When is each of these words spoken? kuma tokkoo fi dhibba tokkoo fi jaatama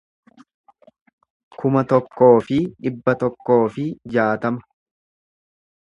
kuma 1.59 1.83
tokkoo 1.93 2.33
fi 2.49 2.57
dhibba 2.87 3.15
tokkoo 3.25 3.61
fi 3.77 3.87
jaatama 4.17 4.67